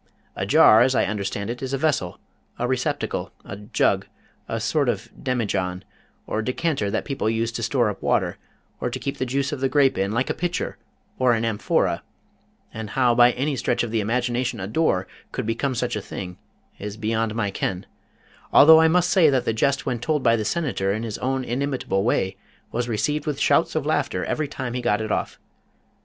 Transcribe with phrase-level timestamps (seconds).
[0.35, 2.19] A jar, as I understand it, is a vessel,
[2.57, 4.07] a receptacle, a jug,
[4.47, 5.83] a sort of demijohn,
[6.25, 8.39] or decanter that people use to store up water,
[8.79, 10.79] or to keep the juice of the grape in, like a pitcher,
[11.19, 12.01] or an amphora;
[12.73, 16.39] and how by any stretch of the imagination a door could become such a thing
[16.79, 17.85] is beyond my ken,
[18.51, 21.43] although I must say that the jest when told by the Senator in his own
[21.45, 22.37] inimitable way,
[22.71, 25.39] was received with shouts of laughter every time he got it off.